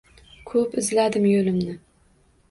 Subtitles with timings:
[0.51, 1.75] Ko’p izladim yo’limni.